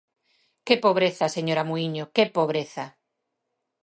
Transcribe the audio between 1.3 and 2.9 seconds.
señora Muíño!, ¡que pobreza!